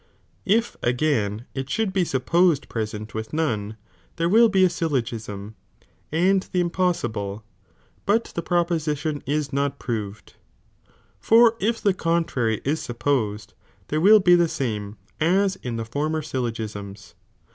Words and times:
If, 0.47 0.75
again, 0.81 1.45
it 1.53 1.69
should 1.69 1.93
be 1.93 2.03
supposed 2.05 2.67
present 2.67 3.13
with 3.13 3.33
none, 3.33 3.77
there 4.15 4.27
will 4.27 4.49
be 4.49 4.65
a 4.65 4.67
syllogism, 4.71 5.53
and 6.11 6.41
the 6.51 6.59
impossible, 6.59 7.43
but 8.07 8.23
the 8.33 8.41
proposition 8.41 9.21
is 9.27 9.53
not 9.53 9.77
proved, 9.77 10.33
for 11.19 11.55
if 11.59 11.79
the 11.79 11.93
contrary 11.93 12.61
is 12.65 12.81
supposed 12.81 13.53
there 13.89 14.01
will 14.01 14.19
be 14.19 14.35
tlie 14.35 14.49
same* 14.49 14.97
as 15.19 15.57
in 15.57 15.75
the 15.77 15.85
former 15.85 16.23
(syllogisms). 16.23 17.13